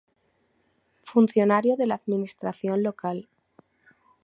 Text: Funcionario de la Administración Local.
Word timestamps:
Funcionario 1.03 1.75
de 1.77 1.85
la 1.85 1.93
Administración 1.93 2.81
Local. 2.81 3.29